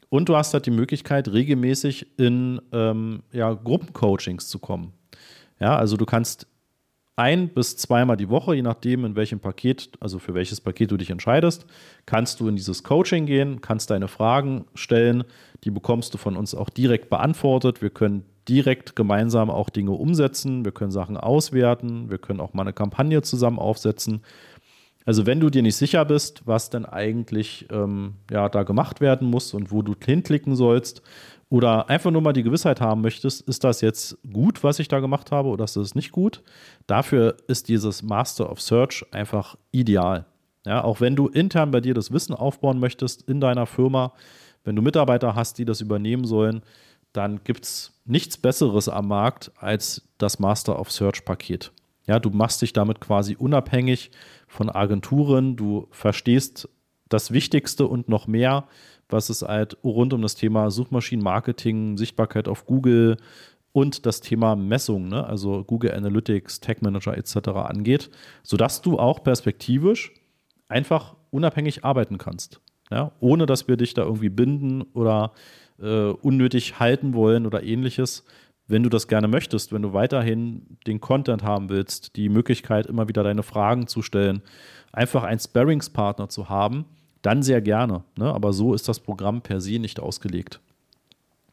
Und 0.08 0.28
du 0.28 0.36
hast 0.36 0.52
halt 0.54 0.66
die 0.66 0.70
Möglichkeit, 0.70 1.28
regelmäßig 1.28 2.18
in 2.18 2.60
ähm, 2.72 3.22
ja, 3.32 3.52
Gruppencoachings 3.54 4.48
zu 4.48 4.58
kommen. 4.58 4.92
Ja, 5.58 5.76
also 5.76 5.96
du 5.96 6.04
kannst 6.04 6.46
ein 7.16 7.48
bis 7.48 7.76
zweimal 7.76 8.16
die 8.16 8.30
Woche, 8.30 8.54
je 8.54 8.62
nachdem, 8.62 9.04
in 9.04 9.16
welchem 9.16 9.40
Paket, 9.40 9.90
also 10.00 10.18
für 10.18 10.34
welches 10.34 10.60
Paket 10.60 10.90
du 10.90 10.96
dich 10.96 11.10
entscheidest, 11.10 11.66
kannst 12.06 12.40
du 12.40 12.48
in 12.48 12.56
dieses 12.56 12.82
Coaching 12.84 13.26
gehen, 13.26 13.60
kannst 13.60 13.90
deine 13.90 14.08
Fragen 14.08 14.64
stellen. 14.74 15.24
Die 15.64 15.70
bekommst 15.70 16.14
du 16.14 16.18
von 16.18 16.36
uns 16.36 16.54
auch 16.54 16.70
direkt 16.70 17.10
beantwortet. 17.10 17.82
Wir 17.82 17.90
können 17.90 18.24
direkt 18.48 18.96
gemeinsam 18.96 19.50
auch 19.50 19.70
Dinge 19.70 19.92
umsetzen. 19.92 20.64
Wir 20.64 20.72
können 20.72 20.90
Sachen 20.90 21.16
auswerten. 21.16 22.10
Wir 22.10 22.18
können 22.18 22.40
auch 22.40 22.54
mal 22.54 22.62
eine 22.62 22.72
Kampagne 22.72 23.22
zusammen 23.22 23.58
aufsetzen. 23.58 24.22
Also 25.04 25.26
wenn 25.26 25.40
du 25.40 25.50
dir 25.50 25.62
nicht 25.62 25.76
sicher 25.76 26.04
bist, 26.04 26.42
was 26.46 26.70
denn 26.70 26.86
eigentlich 26.86 27.66
ähm, 27.70 28.14
ja, 28.30 28.48
da 28.48 28.62
gemacht 28.62 29.00
werden 29.00 29.28
muss 29.28 29.52
und 29.52 29.72
wo 29.72 29.82
du 29.82 29.94
hinklicken 30.02 30.54
sollst, 30.54 31.02
oder 31.52 31.90
einfach 31.90 32.10
nur 32.10 32.22
mal 32.22 32.32
die 32.32 32.44
Gewissheit 32.44 32.80
haben 32.80 33.02
möchtest, 33.02 33.42
ist 33.42 33.62
das 33.62 33.82
jetzt 33.82 34.16
gut, 34.32 34.64
was 34.64 34.78
ich 34.78 34.88
da 34.88 35.00
gemacht 35.00 35.30
habe, 35.30 35.50
oder 35.50 35.64
ist 35.64 35.76
das 35.76 35.94
nicht 35.94 36.10
gut? 36.10 36.42
Dafür 36.86 37.36
ist 37.46 37.68
dieses 37.68 38.02
Master 38.02 38.50
of 38.50 38.58
Search 38.58 39.04
einfach 39.10 39.58
ideal. 39.70 40.24
Ja, 40.64 40.82
auch 40.82 41.02
wenn 41.02 41.14
du 41.14 41.28
intern 41.28 41.70
bei 41.70 41.82
dir 41.82 41.92
das 41.92 42.10
Wissen 42.10 42.32
aufbauen 42.32 42.80
möchtest 42.80 43.28
in 43.28 43.38
deiner 43.38 43.66
Firma, 43.66 44.14
wenn 44.64 44.76
du 44.76 44.80
Mitarbeiter 44.80 45.34
hast, 45.34 45.58
die 45.58 45.66
das 45.66 45.82
übernehmen 45.82 46.24
sollen, 46.24 46.62
dann 47.12 47.44
gibt 47.44 47.64
es 47.64 48.00
nichts 48.06 48.38
Besseres 48.38 48.88
am 48.88 49.08
Markt 49.08 49.52
als 49.56 50.08
das 50.16 50.38
Master 50.38 50.80
of 50.80 50.90
Search 50.90 51.26
Paket. 51.26 51.70
Ja, 52.06 52.18
du 52.18 52.30
machst 52.30 52.62
dich 52.62 52.72
damit 52.72 52.98
quasi 52.98 53.36
unabhängig 53.36 54.10
von 54.48 54.70
Agenturen, 54.70 55.56
du 55.56 55.86
verstehst 55.90 56.70
das 57.10 57.30
Wichtigste 57.30 57.86
und 57.86 58.08
noch 58.08 58.26
mehr 58.26 58.64
was 59.12 59.30
es 59.30 59.42
halt 59.42 59.76
rund 59.84 60.12
um 60.12 60.22
das 60.22 60.34
Thema 60.34 60.70
Suchmaschinenmarketing, 60.70 61.96
Sichtbarkeit 61.96 62.48
auf 62.48 62.66
Google 62.66 63.16
und 63.72 64.06
das 64.06 64.20
Thema 64.20 64.54
Messung, 64.56 65.08
ne? 65.08 65.24
also 65.26 65.64
Google 65.64 65.92
Analytics, 65.92 66.60
Tag 66.60 66.82
Manager 66.82 67.16
etc. 67.16 67.48
angeht, 67.48 68.10
sodass 68.42 68.82
du 68.82 68.98
auch 68.98 69.22
perspektivisch 69.22 70.12
einfach 70.68 71.16
unabhängig 71.30 71.84
arbeiten 71.84 72.18
kannst. 72.18 72.60
Ja? 72.90 73.12
Ohne 73.20 73.46
dass 73.46 73.68
wir 73.68 73.76
dich 73.76 73.94
da 73.94 74.02
irgendwie 74.02 74.28
binden 74.28 74.82
oder 74.94 75.32
äh, 75.80 76.10
unnötig 76.10 76.78
halten 76.78 77.14
wollen 77.14 77.46
oder 77.46 77.62
ähnliches. 77.62 78.24
Wenn 78.66 78.82
du 78.82 78.88
das 78.88 79.08
gerne 79.08 79.28
möchtest, 79.28 79.72
wenn 79.72 79.82
du 79.82 79.92
weiterhin 79.92 80.78
den 80.86 81.00
Content 81.00 81.42
haben 81.42 81.68
willst, 81.68 82.16
die 82.16 82.28
Möglichkeit, 82.28 82.86
immer 82.86 83.08
wieder 83.08 83.22
deine 83.22 83.42
Fragen 83.42 83.86
zu 83.86 84.02
stellen, 84.02 84.42
einfach 84.92 85.24
einen 85.24 85.40
Sparringspartner 85.40 86.28
zu 86.28 86.48
haben, 86.48 86.84
dann 87.22 87.42
sehr 87.42 87.60
gerne. 87.60 88.04
Ne? 88.16 88.32
Aber 88.32 88.52
so 88.52 88.74
ist 88.74 88.88
das 88.88 89.00
Programm 89.00 89.42
per 89.42 89.60
se 89.60 89.78
nicht 89.78 90.00
ausgelegt. 90.00 90.60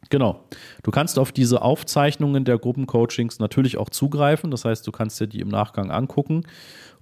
Genau. 0.09 0.43
Du 0.83 0.91
kannst 0.91 1.19
auf 1.19 1.31
diese 1.31 1.61
Aufzeichnungen 1.61 2.45
der 2.45 2.57
Gruppencoachings 2.57 3.39
natürlich 3.39 3.77
auch 3.77 3.89
zugreifen. 3.89 4.49
Das 4.49 4.65
heißt, 4.65 4.85
du 4.87 4.91
kannst 4.91 5.19
dir 5.19 5.27
die 5.27 5.39
im 5.39 5.49
Nachgang 5.49 5.91
angucken. 5.91 6.43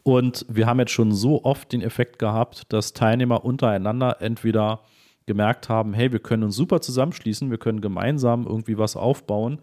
Und 0.03 0.45
wir 0.50 0.67
haben 0.67 0.79
jetzt 0.79 0.91
schon 0.91 1.12
so 1.12 1.43
oft 1.43 1.71
den 1.71 1.81
Effekt 1.81 2.19
gehabt, 2.19 2.71
dass 2.71 2.93
Teilnehmer 2.93 3.45
untereinander 3.45 4.21
entweder 4.21 4.81
gemerkt 5.25 5.69
haben, 5.69 5.93
hey, 5.93 6.12
wir 6.12 6.19
können 6.19 6.43
uns 6.43 6.55
super 6.55 6.81
zusammenschließen, 6.81 7.51
wir 7.51 7.57
können 7.57 7.81
gemeinsam 7.81 8.47
irgendwie 8.47 8.77
was 8.77 8.95
aufbauen. 8.95 9.59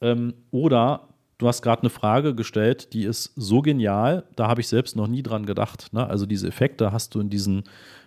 Ähm, 0.00 0.34
oder 0.50 1.08
du 1.38 1.46
hast 1.46 1.62
gerade 1.62 1.82
eine 1.82 1.90
Frage 1.90 2.34
gestellt, 2.34 2.94
die 2.94 3.04
ist 3.04 3.32
so 3.36 3.60
genial, 3.60 4.24
da 4.36 4.48
habe 4.48 4.62
ich 4.62 4.68
selbst 4.68 4.96
noch 4.96 5.06
nie 5.06 5.22
dran 5.22 5.44
gedacht. 5.46 5.92
Ne? 5.92 6.06
Also 6.06 6.26
diese 6.26 6.48
Effekte 6.48 6.92
hast 6.92 7.14
du 7.14 7.20
in 7.20 7.28
diesen, 7.28 7.64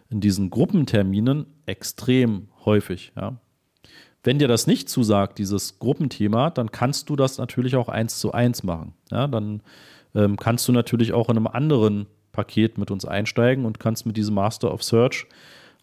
in 0.10 0.22
diesen 0.22 0.50
Gruppenterminen 0.50 1.46
extrem 1.66 2.48
häufig. 2.66 3.12
Ja? 3.16 3.38
Wenn 4.24 4.40
dir 4.40 4.48
das 4.48 4.68
nicht 4.68 4.90
zusagt, 4.90 5.38
dieses 5.38 5.80
Gruppenthema, 5.80 6.50
dann 6.50 6.72
kannst 6.72 7.10
du 7.10 7.16
das 7.16 7.38
natürlich 7.38 7.76
auch 7.76 7.90
eins 7.90 8.20
zu 8.20 8.32
eins 8.32 8.64
machen. 8.64 8.94
Ja? 9.12 9.28
Dann 9.28 9.62
ähm, 10.16 10.38
kannst 10.38 10.68
du 10.68 10.72
natürlich 10.72 11.14
auch 11.14 11.30
in 11.30 11.38
einem 11.38 11.48
anderen 11.48 12.08
Paket 12.32 12.78
mit 12.78 12.92
uns 12.92 13.06
einsteigen 13.06 13.66
und 13.66 13.80
kannst 13.80 14.06
mit 14.06 14.18
diesem 14.18 14.36
Master 14.36 14.74
of 14.74 14.84
Search 14.84 15.28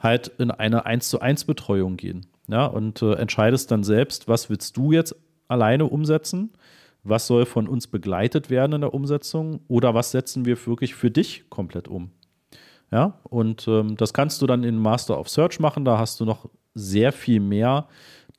halt 0.01 0.29
in 0.39 0.51
eine 0.51 0.87
1 0.87 1.09
zu 1.09 1.21
1 1.21 1.45
Betreuung 1.45 1.97
gehen. 1.97 2.27
Ja, 2.49 2.67
und 2.67 3.03
äh, 3.03 3.15
entscheidest 3.15 3.71
dann 3.71 3.83
selbst, 3.83 4.29
was 4.29 4.51
willst 4.51 4.77
du 4.77 4.93
jetzt 4.93 5.17
alleine 5.49 5.87
umsetzen? 5.87 6.53
Was 7.03 7.27
soll 7.27 7.47
von 7.47 7.69
uns 7.69 7.87
begleitet 7.87 8.51
werden 8.51 8.73
in 8.75 8.81
der 8.83 8.95
Umsetzung? 8.95 9.61
Oder 9.69 9.95
was 9.95 10.11
setzen 10.11 10.45
wir 10.45 10.65
wirklich 10.67 10.95
für 10.95 11.11
dich 11.11 11.49
komplett 11.51 11.89
um? 11.89 12.11
Ja, 12.97 13.13
und 13.25 13.69
ähm, 13.69 13.95
das 13.99 14.15
kannst 14.15 14.41
du 14.41 14.47
dann 14.47 14.65
in 14.65 14.79
Master 14.79 15.21
of 15.21 15.29
Search 15.29 15.61
machen. 15.61 15.85
Da 15.85 15.99
hast 15.99 16.19
du 16.19 16.25
noch 16.25 16.49
sehr 16.73 17.13
viel 17.13 17.41
mehr 17.41 17.89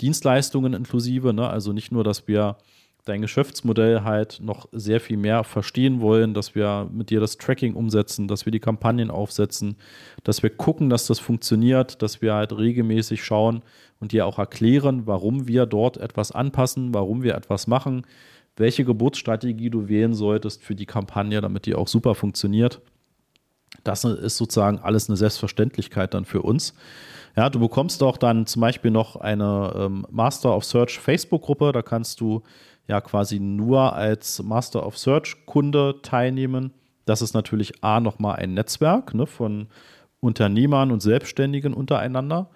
Dienstleistungen 0.01 0.73
inklusive. 0.73 1.31
Ne? 1.31 1.47
Also 1.47 1.73
nicht 1.73 1.91
nur, 1.91 2.03
dass 2.03 2.27
wir 2.27 2.57
dein 3.05 3.21
Geschäftsmodell 3.21 4.01
halt 4.01 4.39
noch 4.41 4.67
sehr 4.71 4.99
viel 4.99 5.17
mehr 5.17 5.43
verstehen 5.43 6.01
wollen, 6.01 6.33
dass 6.33 6.55
wir 6.55 6.89
mit 6.91 7.11
dir 7.11 7.19
das 7.19 7.37
Tracking 7.37 7.75
umsetzen, 7.75 8.27
dass 8.27 8.45
wir 8.45 8.51
die 8.51 8.59
Kampagnen 8.59 9.11
aufsetzen, 9.11 9.75
dass 10.23 10.41
wir 10.41 10.49
gucken, 10.49 10.89
dass 10.89 11.05
das 11.05 11.19
funktioniert, 11.19 12.01
dass 12.01 12.23
wir 12.23 12.33
halt 12.33 12.51
regelmäßig 12.51 13.23
schauen 13.23 13.61
und 13.99 14.11
dir 14.11 14.25
auch 14.25 14.39
erklären, 14.39 15.05
warum 15.05 15.47
wir 15.47 15.67
dort 15.67 15.97
etwas 15.97 16.31
anpassen, 16.31 16.95
warum 16.95 17.21
wir 17.21 17.35
etwas 17.35 17.67
machen, 17.67 18.07
welche 18.55 18.85
Geburtsstrategie 18.85 19.69
du 19.69 19.87
wählen 19.87 20.15
solltest 20.15 20.63
für 20.63 20.73
die 20.73 20.87
Kampagne, 20.87 21.41
damit 21.41 21.67
die 21.67 21.75
auch 21.75 21.87
super 21.87 22.15
funktioniert. 22.15 22.81
Das 23.83 24.03
ist 24.03 24.37
sozusagen 24.37 24.79
alles 24.79 25.09
eine 25.09 25.17
Selbstverständlichkeit 25.17 26.13
dann 26.13 26.25
für 26.25 26.41
uns. 26.41 26.73
Ja, 27.35 27.49
du 27.49 27.59
bekommst 27.59 28.01
auch 28.01 28.17
dann 28.17 28.47
zum 28.47 28.61
Beispiel 28.61 28.91
noch 28.91 29.15
eine 29.15 29.73
ähm, 29.75 30.07
Master 30.09 30.55
of 30.55 30.65
Search 30.65 30.99
Facebook-Gruppe. 30.99 31.71
Da 31.71 31.81
kannst 31.81 32.19
du 32.19 32.41
ja 32.87 32.99
quasi 33.01 33.39
nur 33.39 33.93
als 33.93 34.41
Master 34.41 34.85
of 34.85 34.97
Search 34.97 35.45
Kunde 35.45 36.01
teilnehmen. 36.01 36.73
Das 37.05 37.21
ist 37.21 37.33
natürlich 37.33 37.83
A 37.83 37.99
nochmal 37.99 38.37
ein 38.37 38.53
Netzwerk 38.53 39.13
ne, 39.13 39.27
von 39.27 39.67
Unternehmern 40.19 40.91
und 40.91 41.01
Selbstständigen 41.01 41.73
untereinander 41.73 42.49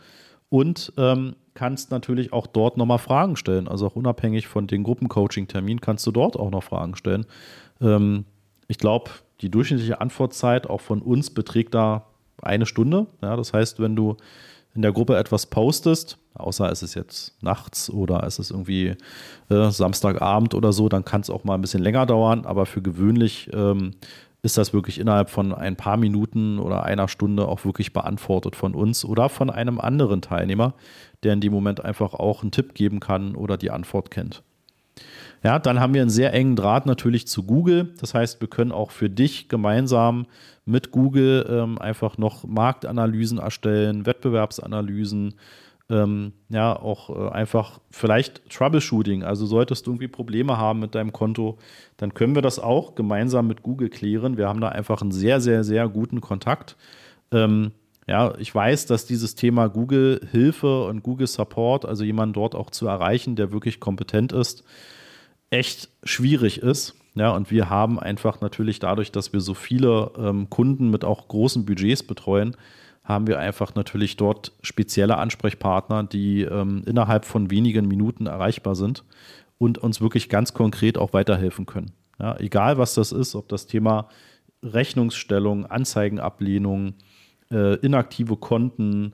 und 0.50 0.92
ähm, 0.98 1.36
kannst 1.54 1.92
natürlich 1.92 2.34
auch 2.34 2.48
dort 2.48 2.78
nochmal 2.78 2.98
Fragen 2.98 3.36
stellen. 3.36 3.68
Also 3.68 3.88
auch 3.88 3.96
unabhängig 3.96 4.48
von 4.48 4.68
den 4.68 4.84
Gruppencoaching-Termin 4.84 5.80
kannst 5.80 6.08
du 6.08 6.12
dort 6.12 6.38
auch 6.38 6.50
noch 6.50 6.64
Fragen 6.64 6.96
stellen. 6.96 7.26
Ähm, 7.80 8.26
ich 8.72 8.78
glaube, 8.78 9.12
die 9.42 9.52
durchschnittliche 9.52 10.00
Antwortzeit 10.00 10.66
auch 10.66 10.80
von 10.80 11.02
uns 11.02 11.30
beträgt 11.30 11.76
da 11.76 12.06
eine 12.42 12.66
Stunde. 12.66 13.06
Ja, 13.22 13.36
das 13.36 13.52
heißt, 13.52 13.82
wenn 13.82 13.98
du 13.98 14.16
in 14.74 14.82
der 14.82 14.94
Gruppe 14.94 15.18
etwas 15.18 15.46
postest, 15.46 16.18
außer 16.36 16.72
es 16.72 16.82
ist 16.82 16.94
jetzt 16.94 17.36
nachts 17.44 17.90
oder 17.90 18.24
es 18.24 18.40
ist 18.40 18.50
irgendwie 18.50 18.96
äh, 19.50 19.70
Samstagabend 19.72 20.54
oder 20.54 20.72
so, 20.72 20.88
dann 20.88 21.04
kann 21.04 21.20
es 21.20 21.30
auch 21.30 21.44
mal 21.44 21.56
ein 21.56 21.62
bisschen 21.62 21.84
länger 21.84 22.06
dauern, 22.06 22.46
aber 22.46 22.66
für 22.66 22.82
gewöhnlich 22.82 23.50
ähm, 23.54 23.92
ist 24.42 24.58
das 24.58 24.72
wirklich 24.72 25.00
innerhalb 25.00 25.30
von 25.30 25.54
ein 25.54 25.76
paar 25.76 25.98
Minuten 25.98 26.58
oder 26.58 26.84
einer 26.84 27.10
Stunde 27.10 27.50
auch 27.50 27.66
wirklich 27.66 27.92
beantwortet 27.92 28.56
von 28.56 28.74
uns 28.74 29.04
oder 29.04 29.28
von 29.28 29.50
einem 29.50 29.82
anderen 29.82 30.22
Teilnehmer, 30.22 30.76
der 31.24 31.34
in 31.34 31.42
dem 31.42 31.52
Moment 31.52 31.84
einfach 31.84 32.14
auch 32.14 32.42
einen 32.42 32.52
Tipp 32.52 32.74
geben 32.74 33.02
kann 33.02 33.36
oder 33.36 33.58
die 33.58 33.70
Antwort 33.70 34.12
kennt. 34.12 34.44
Ja, 35.44 35.58
dann 35.58 35.80
haben 35.80 35.94
wir 35.94 36.02
einen 36.02 36.12
sehr 36.12 36.34
engen 36.34 36.56
Draht 36.56 36.86
natürlich 36.86 37.28
zu 37.28 37.44
Google. 37.44 37.94
Das 38.00 38.14
heißt, 38.14 38.42
wir 38.42 38.48
können 38.48 38.72
auch 38.72 38.92
für 38.92 39.10
dich 39.10 39.50
gemeinsam 39.50 40.28
mit 40.66 40.92
Google 40.92 41.46
ähm, 41.50 41.80
einfach 41.80 42.18
noch 42.18 42.44
Marktanalysen 42.44 43.40
erstellen, 43.40 44.06
Wettbewerbsanalysen, 44.06 45.34
ähm, 45.90 46.34
ja, 46.50 46.80
auch 46.80 47.10
äh, 47.10 47.30
einfach 47.32 47.80
vielleicht 47.90 48.50
Troubleshooting. 48.50 49.24
Also 49.24 49.48
solltest 49.48 49.88
du 49.88 49.92
irgendwie 49.92 50.08
Probleme 50.08 50.58
haben 50.58 50.80
mit 50.80 50.94
deinem 50.94 51.12
Konto, 51.12 51.58
dann 51.98 52.14
können 52.14 52.36
wir 52.36 52.44
das 52.44 52.60
auch 52.60 52.94
gemeinsam 52.94 53.48
mit 53.48 53.64
Google 53.64 53.90
klären. 53.90 54.38
Wir 54.38 54.48
haben 54.48 54.62
da 54.62 54.70
einfach 54.70 55.02
einen 55.02 55.12
sehr, 55.12 55.42
sehr, 55.42 55.64
sehr 55.64 55.90
guten 55.90 56.22
Kontakt. 56.22 56.78
Ähm, 57.32 57.72
ja, 58.08 58.34
ich 58.38 58.54
weiß, 58.54 58.86
dass 58.86 59.06
dieses 59.06 59.36
Thema 59.36 59.68
Google 59.68 60.22
Hilfe 60.32 60.86
und 60.86 61.04
Google 61.04 61.28
Support, 61.28 61.86
also 61.86 62.04
jemanden 62.04 62.34
dort 62.34 62.56
auch 62.56 62.70
zu 62.70 62.88
erreichen, 62.88 63.36
der 63.36 63.52
wirklich 63.52 63.80
kompetent 63.80 64.34
ist, 64.34 64.64
echt 65.52 65.90
schwierig 66.04 66.58
ist. 66.58 66.96
Ja, 67.14 67.32
und 67.32 67.52
wir 67.52 67.70
haben 67.70 68.00
einfach 68.00 68.42
natürlich 68.42 68.80
dadurch, 68.80 69.12
dass 69.12 69.34
wir 69.34 69.42
so 69.42 69.54
viele 69.54 70.12
ähm, 70.18 70.50
Kunden 70.50 70.90
mit 70.90 71.04
auch 71.04 71.28
großen 71.28 71.66
Budgets 71.66 72.04
betreuen, 72.04 72.56
haben 73.04 73.28
wir 73.28 73.40
einfach 73.40 73.76
natürlich 73.76 74.16
dort 74.16 74.54
spezielle 74.62 75.18
Ansprechpartner, 75.18 76.04
die 76.04 76.44
ähm, 76.44 76.84
innerhalb 76.86 77.26
von 77.26 77.52
wenigen 77.52 77.88
Minuten 77.88 78.28
erreichbar 78.28 78.76
sind 78.76 79.04
und 79.58 79.78
uns 79.78 80.00
wirklich 80.00 80.30
ganz 80.30 80.54
konkret 80.54 80.98
auch 80.98 81.12
weiterhelfen 81.12 81.66
können. 81.66 81.92
Ja, 82.20 82.40
egal 82.40 82.78
was 82.78 82.94
das 82.94 83.12
ist, 83.12 83.36
ob 83.36 83.50
das 83.50 83.68
Thema 83.68 84.08
Rechnungsstellung, 84.64 85.66
Anzeigenablehnung, 85.66 86.94
äh, 87.52 87.76
inaktive 87.78 88.38
Konten, 88.38 89.14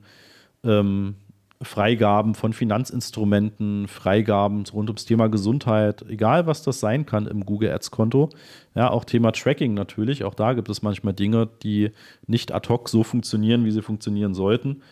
ähm, 0.62 1.16
Freigaben 1.60 2.34
von 2.34 2.52
Finanzinstrumenten, 2.52 3.88
Freigaben 3.88 4.62
rund 4.72 4.90
ums 4.90 5.06
Thema 5.06 5.28
Gesundheit, 5.28 6.04
egal 6.08 6.46
was 6.46 6.62
das 6.62 6.78
sein 6.78 7.04
kann 7.04 7.26
im 7.26 7.44
Google 7.44 7.72
Ads 7.72 7.90
Konto. 7.90 8.30
Ja, 8.76 8.90
auch 8.90 9.04
Thema 9.04 9.32
Tracking 9.32 9.74
natürlich. 9.74 10.22
Auch 10.22 10.34
da 10.34 10.52
gibt 10.52 10.68
es 10.68 10.82
manchmal 10.82 11.14
Dinge, 11.14 11.48
die 11.64 11.90
nicht 12.26 12.52
ad 12.52 12.68
hoc 12.68 12.88
so 12.88 13.02
funktionieren, 13.02 13.64
wie 13.64 13.72
sie 13.72 13.82
funktionieren 13.82 14.34
sollten. 14.34 14.82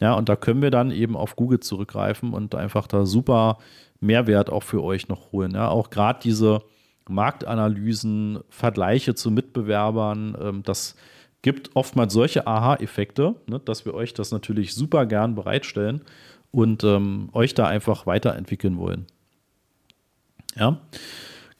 Ja, 0.00 0.14
und 0.14 0.28
da 0.28 0.36
können 0.36 0.62
wir 0.62 0.70
dann 0.70 0.90
eben 0.90 1.14
auf 1.14 1.36
Google 1.36 1.60
zurückgreifen 1.60 2.32
und 2.32 2.54
einfach 2.54 2.86
da 2.86 3.04
super 3.04 3.58
Mehrwert 4.00 4.50
auch 4.50 4.62
für 4.62 4.82
euch 4.82 5.08
noch 5.08 5.32
holen. 5.32 5.52
Ja, 5.52 5.68
auch 5.68 5.90
gerade 5.90 6.20
diese 6.22 6.62
Marktanalysen, 7.08 8.40
Vergleiche 8.48 9.14
zu 9.14 9.30
Mitbewerbern, 9.30 10.36
ähm, 10.40 10.62
das 10.62 10.96
gibt 11.44 11.76
oftmals 11.76 12.14
solche 12.14 12.46
Aha-Effekte, 12.46 13.34
ne, 13.46 13.60
dass 13.60 13.84
wir 13.84 13.92
euch 13.92 14.14
das 14.14 14.32
natürlich 14.32 14.74
super 14.74 15.04
gern 15.04 15.34
bereitstellen 15.34 16.00
und 16.50 16.82
ähm, 16.84 17.28
euch 17.34 17.52
da 17.52 17.66
einfach 17.66 18.06
weiterentwickeln 18.06 18.78
wollen. 18.78 19.06
Ja, 20.56 20.80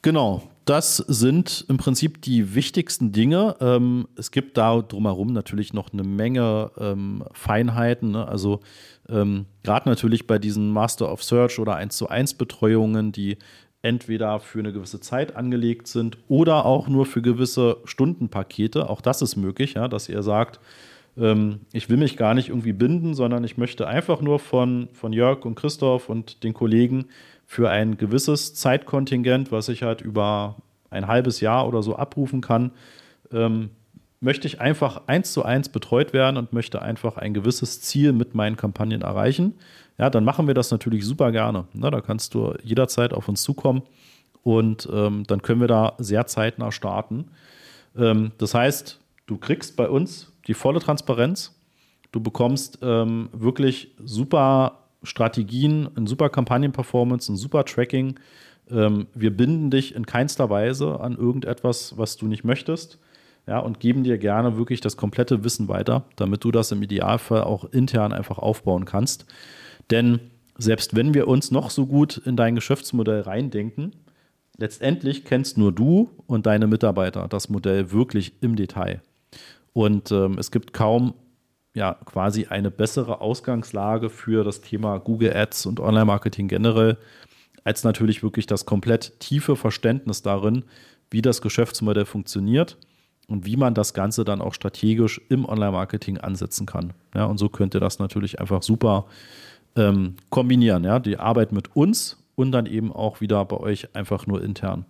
genau. 0.01 0.41
Das 0.65 0.97
sind 0.97 1.65
im 1.69 1.77
Prinzip 1.77 2.23
die 2.23 2.55
wichtigsten 2.55 3.11
Dinge. 3.11 3.57
Ähm, 3.59 4.07
es 4.15 4.31
gibt 4.31 4.57
da 4.57 4.81
drumherum 4.81 5.31
natürlich 5.31 5.73
noch 5.73 5.93
eine 5.93 6.01
Menge 6.01 6.71
ähm, 6.79 7.23
Feinheiten. 7.33 8.09
Ne? 8.09 8.27
Also 8.27 8.61
ähm, 9.07 9.45
gerade 9.61 9.87
natürlich 9.87 10.25
bei 10.25 10.39
diesen 10.39 10.71
Master 10.71 11.11
of 11.11 11.23
Search 11.23 11.59
oder 11.59 11.75
1 11.75 11.95
zu 11.95 12.09
1 12.09 12.33
Betreuungen, 12.33 13.11
die 13.11 13.37
entweder 13.85 14.39
für 14.39 14.59
eine 14.59 14.73
gewisse 14.73 14.99
Zeit 14.99 15.35
angelegt 15.35 15.87
sind 15.87 16.17
oder 16.27 16.65
auch 16.65 16.87
nur 16.87 17.05
für 17.05 17.21
gewisse 17.21 17.77
Stundenpakete. 17.85 18.89
Auch 18.89 18.99
das 18.99 19.21
ist 19.21 19.35
möglich, 19.35 19.75
ja, 19.75 19.87
dass 19.87 20.09
ihr 20.09 20.23
sagt, 20.23 20.59
ähm, 21.17 21.59
ich 21.71 21.87
will 21.87 21.97
mich 21.97 22.17
gar 22.17 22.33
nicht 22.33 22.49
irgendwie 22.49 22.73
binden, 22.73 23.13
sondern 23.13 23.43
ich 23.43 23.57
möchte 23.57 23.87
einfach 23.87 24.21
nur 24.21 24.39
von, 24.39 24.89
von 24.93 25.13
Jörg 25.13 25.45
und 25.45 25.53
Christoph 25.53 26.09
und 26.09 26.43
den 26.43 26.55
Kollegen 26.55 27.05
für 27.45 27.69
ein 27.69 27.97
gewisses 27.97 28.55
Zeitkontingent, 28.55 29.51
was 29.51 29.69
ich 29.69 29.83
halt 29.83 30.01
über 30.01 30.55
ein 30.89 31.07
halbes 31.07 31.39
Jahr 31.39 31.67
oder 31.67 31.83
so 31.83 31.95
abrufen 31.95 32.41
kann, 32.41 32.71
ähm, 33.31 33.69
möchte 34.19 34.47
ich 34.47 34.61
einfach 34.61 35.03
eins 35.07 35.33
zu 35.33 35.43
eins 35.43 35.69
betreut 35.69 36.13
werden 36.13 36.37
und 36.37 36.53
möchte 36.53 36.81
einfach 36.81 37.17
ein 37.17 37.33
gewisses 37.33 37.81
Ziel 37.81 38.13
mit 38.13 38.35
meinen 38.35 38.57
Kampagnen 38.57 39.01
erreichen 39.01 39.55
ja, 39.97 40.09
dann 40.09 40.25
machen 40.25 40.47
wir 40.47 40.53
das 40.53 40.71
natürlich 40.71 41.05
super 41.05 41.31
gerne. 41.31 41.65
Na, 41.73 41.89
da 41.89 42.01
kannst 42.01 42.33
du 42.33 42.53
jederzeit 42.63 43.13
auf 43.13 43.29
uns 43.29 43.43
zukommen 43.43 43.83
und 44.43 44.87
ähm, 44.91 45.23
dann 45.27 45.41
können 45.41 45.61
wir 45.61 45.67
da 45.67 45.93
sehr 45.97 46.27
zeitnah 46.27 46.71
starten. 46.71 47.31
Ähm, 47.97 48.31
das 48.37 48.53
heißt, 48.53 48.99
du 49.25 49.37
kriegst 49.37 49.75
bei 49.77 49.89
uns 49.89 50.33
die 50.47 50.53
volle 50.53 50.79
Transparenz. 50.79 51.55
Du 52.11 52.19
bekommst 52.19 52.79
ähm, 52.81 53.29
wirklich 53.31 53.95
super 54.03 54.79
Strategien, 55.03 55.89
ein 55.95 56.07
super 56.07 56.29
Kampagnenperformance, 56.29 57.31
ein 57.31 57.37
super 57.37 57.63
Tracking. 57.63 58.19
Ähm, 58.69 59.07
wir 59.13 59.35
binden 59.35 59.69
dich 59.69 59.95
in 59.95 60.05
keinster 60.05 60.49
Weise 60.49 60.99
an 60.99 61.17
irgendetwas, 61.17 61.97
was 61.97 62.17
du 62.17 62.27
nicht 62.27 62.43
möchtest. 62.43 62.99
Ja, 63.47 63.59
und 63.59 63.79
geben 63.79 64.03
dir 64.03 64.17
gerne 64.17 64.57
wirklich 64.57 64.81
das 64.81 64.97
komplette 64.97 65.43
Wissen 65.43 65.67
weiter, 65.67 66.05
damit 66.15 66.43
du 66.43 66.51
das 66.51 66.71
im 66.71 66.81
Idealfall 66.81 67.43
auch 67.43 67.65
intern 67.65 68.11
einfach 68.11 68.39
aufbauen 68.39 68.85
kannst. 68.85 69.25
Denn 69.91 70.19
selbst 70.57 70.95
wenn 70.95 71.13
wir 71.13 71.27
uns 71.27 71.51
noch 71.51 71.69
so 71.69 71.85
gut 71.85 72.17
in 72.17 72.35
dein 72.35 72.55
Geschäftsmodell 72.55 73.21
reindenken, 73.21 73.91
letztendlich 74.57 75.25
kennst 75.25 75.57
nur 75.57 75.71
du 75.71 76.09
und 76.25 76.47
deine 76.47 76.65
Mitarbeiter 76.65 77.27
das 77.27 77.49
Modell 77.49 77.91
wirklich 77.91 78.33
im 78.41 78.55
Detail. 78.55 79.01
Und 79.73 80.11
ähm, 80.11 80.37
es 80.39 80.49
gibt 80.49 80.73
kaum 80.73 81.13
ja 81.75 81.93
quasi 82.05 82.45
eine 82.45 82.71
bessere 82.71 83.21
Ausgangslage 83.21 84.09
für 84.09 84.43
das 84.43 84.61
Thema 84.61 84.97
Google 84.97 85.35
Ads 85.35 85.67
und 85.67 85.79
Online-Marketing 85.79 86.47
generell, 86.47 86.97
als 87.63 87.83
natürlich 87.83 88.23
wirklich 88.23 88.47
das 88.47 88.65
komplett 88.65 89.19
tiefe 89.19 89.55
Verständnis 89.55 90.21
darin, 90.21 90.63
wie 91.11 91.21
das 91.21 91.41
Geschäftsmodell 91.41 92.05
funktioniert 92.05 92.77
und 93.27 93.45
wie 93.45 93.57
man 93.57 93.73
das 93.73 93.93
Ganze 93.93 94.23
dann 94.23 94.41
auch 94.41 94.53
strategisch 94.53 95.21
im 95.29 95.45
Online-Marketing 95.45 96.17
ansetzen 96.17 96.65
kann. 96.65 96.93
Ja, 97.13 97.25
und 97.25 97.37
so 97.37 97.49
könnt 97.49 97.73
ihr 97.73 97.79
das 97.79 97.99
natürlich 97.99 98.39
einfach 98.39 98.61
super 98.61 99.05
ähm, 99.75 100.15
kombinieren. 100.29 100.83
Ja, 100.83 100.99
die 100.99 101.17
Arbeit 101.17 101.51
mit 101.51 101.75
uns 101.75 102.23
und 102.35 102.51
dann 102.51 102.65
eben 102.65 102.91
auch 102.91 103.21
wieder 103.21 103.43
bei 103.45 103.57
euch 103.57 103.95
einfach 103.95 104.27
nur 104.27 104.43
intern. 104.43 104.85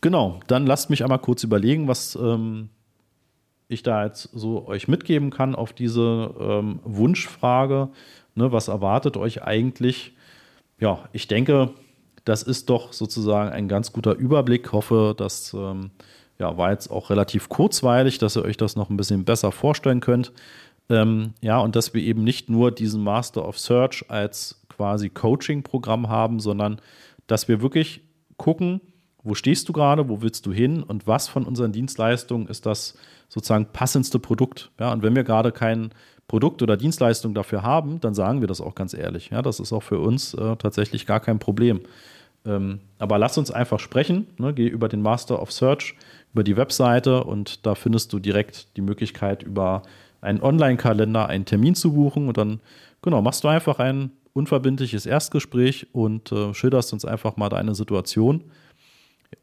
Genau, 0.00 0.40
dann 0.46 0.66
lasst 0.66 0.90
mich 0.90 1.02
einmal 1.02 1.18
kurz 1.18 1.44
überlegen, 1.44 1.86
was 1.86 2.16
ähm, 2.16 2.70
ich 3.68 3.82
da 3.82 4.04
jetzt 4.04 4.30
so 4.32 4.66
euch 4.66 4.88
mitgeben 4.88 5.30
kann 5.30 5.54
auf 5.54 5.72
diese 5.72 6.34
ähm, 6.40 6.80
Wunschfrage. 6.84 7.90
Ne, 8.34 8.52
was 8.52 8.68
erwartet 8.68 9.16
euch 9.16 9.42
eigentlich? 9.42 10.16
Ja, 10.78 11.08
ich 11.12 11.28
denke, 11.28 11.74
das 12.24 12.42
ist 12.42 12.70
doch 12.70 12.92
sozusagen 12.92 13.50
ein 13.50 13.68
ganz 13.68 13.92
guter 13.92 14.14
Überblick. 14.14 14.66
Ich 14.66 14.72
hoffe, 14.72 15.14
das 15.16 15.52
ähm, 15.54 15.90
ja, 16.40 16.56
war 16.56 16.72
jetzt 16.72 16.90
auch 16.90 17.10
relativ 17.10 17.48
kurzweilig, 17.48 18.18
dass 18.18 18.36
ihr 18.36 18.44
euch 18.44 18.56
das 18.56 18.74
noch 18.74 18.90
ein 18.90 18.96
bisschen 18.96 19.24
besser 19.24 19.52
vorstellen 19.52 20.00
könnt. 20.00 20.32
Ähm, 20.88 21.34
ja, 21.40 21.60
und 21.60 21.76
dass 21.76 21.94
wir 21.94 22.02
eben 22.02 22.24
nicht 22.24 22.50
nur 22.50 22.72
diesen 22.72 23.04
Master 23.04 23.46
of 23.46 23.58
Search 23.58 24.06
als 24.08 24.60
quasi 24.68 25.10
Coaching-Programm 25.10 26.08
haben, 26.08 26.40
sondern 26.40 26.80
dass 27.26 27.46
wir 27.46 27.62
wirklich 27.62 28.00
gucken, 28.38 28.80
wo 29.22 29.34
stehst 29.34 29.68
du 29.68 29.72
gerade, 29.72 30.08
wo 30.08 30.22
willst 30.22 30.46
du 30.46 30.52
hin 30.52 30.82
und 30.82 31.06
was 31.06 31.28
von 31.28 31.44
unseren 31.44 31.72
Dienstleistungen 31.72 32.48
ist 32.48 32.64
das 32.64 32.96
sozusagen 33.28 33.66
passendste 33.66 34.18
Produkt. 34.18 34.70
Ja, 34.80 34.92
und 34.92 35.02
wenn 35.02 35.14
wir 35.14 35.24
gerade 35.24 35.52
kein 35.52 35.90
Produkt 36.26 36.62
oder 36.62 36.76
Dienstleistung 36.76 37.34
dafür 37.34 37.62
haben, 37.62 38.00
dann 38.00 38.14
sagen 38.14 38.40
wir 38.40 38.48
das 38.48 38.60
auch 38.60 38.74
ganz 38.74 38.94
ehrlich. 38.94 39.30
Ja, 39.30 39.42
das 39.42 39.60
ist 39.60 39.72
auch 39.72 39.82
für 39.82 39.98
uns 39.98 40.32
äh, 40.34 40.56
tatsächlich 40.56 41.04
gar 41.04 41.20
kein 41.20 41.38
Problem. 41.38 41.80
Ähm, 42.46 42.80
aber 42.98 43.18
lass 43.18 43.38
uns 43.38 43.50
einfach 43.50 43.80
sprechen. 43.80 44.26
Ne? 44.38 44.54
Geh 44.54 44.66
über 44.66 44.88
den 44.88 45.02
Master 45.02 45.40
of 45.40 45.52
Search, 45.52 45.94
über 46.32 46.44
die 46.44 46.56
Webseite 46.56 47.24
und 47.24 47.66
da 47.66 47.74
findest 47.74 48.12
du 48.12 48.18
direkt 48.18 48.76
die 48.76 48.82
Möglichkeit, 48.82 49.42
über 49.42 49.82
einen 50.20 50.42
Online-Kalender 50.42 51.28
einen 51.28 51.44
Termin 51.44 51.74
zu 51.74 51.94
buchen 51.94 52.28
und 52.28 52.36
dann, 52.36 52.60
genau, 53.02 53.22
machst 53.22 53.44
du 53.44 53.48
einfach 53.48 53.78
ein 53.78 54.12
unverbindliches 54.32 55.06
Erstgespräch 55.06 55.88
und 55.92 56.30
äh, 56.32 56.54
schilderst 56.54 56.92
uns 56.92 57.04
einfach 57.04 57.36
mal 57.36 57.48
deine 57.48 57.74
Situation. 57.74 58.44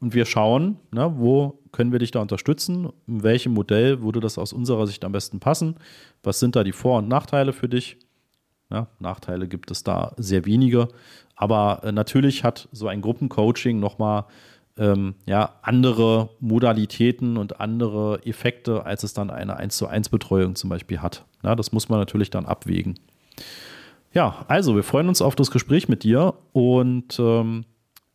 Und 0.00 0.14
wir 0.14 0.26
schauen, 0.26 0.76
ne, 0.92 1.12
wo 1.16 1.58
können 1.72 1.92
wir 1.92 1.98
dich 1.98 2.10
da 2.10 2.20
unterstützen, 2.20 2.90
in 3.06 3.22
welchem 3.22 3.52
Modell 3.52 4.02
würde 4.02 4.20
das 4.20 4.38
aus 4.38 4.52
unserer 4.52 4.86
Sicht 4.86 5.04
am 5.04 5.12
besten 5.12 5.40
passen, 5.40 5.76
was 6.22 6.40
sind 6.40 6.56
da 6.56 6.64
die 6.64 6.72
Vor- 6.72 6.98
und 6.98 7.08
Nachteile 7.08 7.52
für 7.52 7.68
dich. 7.68 7.98
Ja, 8.70 8.88
Nachteile 8.98 9.48
gibt 9.48 9.70
es 9.70 9.82
da 9.82 10.14
sehr 10.18 10.44
wenige, 10.44 10.88
aber 11.38 11.80
äh, 11.84 11.92
natürlich 11.92 12.42
hat 12.42 12.68
so 12.72 12.88
ein 12.88 13.00
Gruppencoaching 13.00 13.78
nochmal 13.78 14.24
ähm, 14.76 15.14
ja, 15.24 15.54
andere 15.62 16.30
Modalitäten 16.40 17.36
und 17.36 17.60
andere 17.60 18.20
Effekte, 18.26 18.84
als 18.84 19.04
es 19.04 19.14
dann 19.14 19.30
eine 19.30 19.56
1 19.56 19.76
zu 19.76 19.86
1 19.86 20.08
Betreuung 20.08 20.56
zum 20.56 20.68
Beispiel 20.68 20.98
hat. 20.98 21.24
Ja, 21.44 21.54
das 21.54 21.72
muss 21.72 21.88
man 21.88 22.00
natürlich 22.00 22.30
dann 22.30 22.44
abwägen. 22.44 22.98
Ja, 24.12 24.44
also 24.48 24.74
wir 24.74 24.82
freuen 24.82 25.08
uns 25.08 25.22
auf 25.22 25.36
das 25.36 25.52
Gespräch 25.52 25.88
mit 25.88 26.02
dir 26.02 26.34
und 26.52 27.18
ähm, 27.20 27.64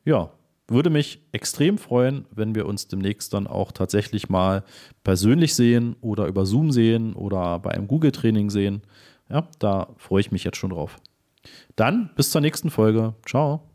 ja, 0.04 0.30
würde 0.68 0.90
mich 0.90 1.20
extrem 1.32 1.78
freuen, 1.78 2.26
wenn 2.32 2.56
wir 2.56 2.66
uns 2.66 2.90
demnächst 2.90 3.34
dann 3.34 3.48
auch 3.48 3.72
tatsächlich 3.72 4.28
mal 4.28 4.64
persönlich 5.06 5.56
sehen 5.56 5.96
oder 6.02 6.26
über 6.28 6.46
Zoom 6.46 6.72
sehen 6.72 7.14
oder 7.14 7.60
bei 7.60 7.72
einem 7.72 7.88
Google-Training 7.88 8.50
sehen. 8.50 8.82
Ja, 9.30 9.48
da 9.60 9.88
freue 9.98 10.22
ich 10.22 10.32
mich 10.32 10.44
jetzt 10.44 10.58
schon 10.58 10.72
drauf. 10.72 11.00
Dann 11.76 12.12
bis 12.16 12.32
zur 12.32 12.42
nächsten 12.42 12.70
Folge. 12.70 13.16
Ciao. 13.26 13.73